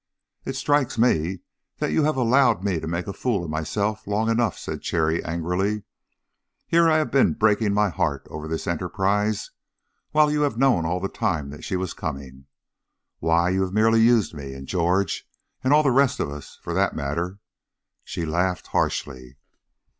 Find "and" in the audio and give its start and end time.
14.55-14.67, 15.63-15.71